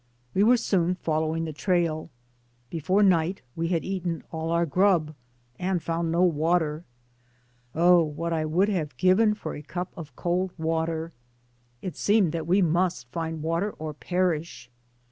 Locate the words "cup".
9.61-9.93